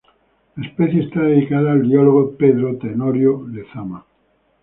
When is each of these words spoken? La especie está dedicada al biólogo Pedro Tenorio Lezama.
La 0.55 0.65
especie 0.65 1.03
está 1.03 1.21
dedicada 1.21 1.73
al 1.73 1.81
biólogo 1.83 2.35
Pedro 2.35 2.75
Tenorio 2.79 3.47
Lezama. 3.49 4.03